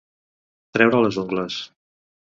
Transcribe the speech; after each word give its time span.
Treure 0.77 1.03
les 1.05 1.19
ungles. 1.27 1.63